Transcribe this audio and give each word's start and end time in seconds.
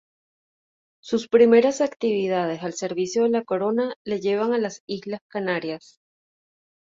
Sus 1.03 1.27
primeras 1.27 1.79
actividades 1.79 2.63
al 2.63 2.73
servicio 2.73 3.21
de 3.21 3.29
la 3.29 3.43
corona 3.43 3.93
le 4.03 4.19
llevan 4.19 4.51
a 4.51 4.57
las 4.57 4.81
Islas 4.87 5.21
Canarias. 5.29 5.99